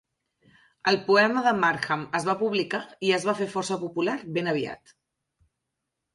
El 0.91 0.95
poema 1.09 1.43
de 1.47 1.51
Markham 1.63 2.05
es 2.21 2.25
va 2.31 2.35
publicar 2.39 2.81
i 3.09 3.13
es 3.19 3.29
va 3.31 3.37
fer 3.43 3.49
força 3.53 3.79
popular 3.85 4.19
ben 4.39 4.53
aviat. 4.57 4.97